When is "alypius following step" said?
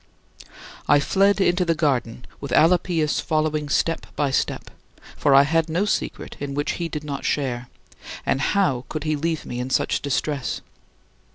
2.53-4.07